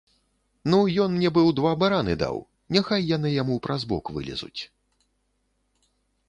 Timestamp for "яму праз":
3.35-3.81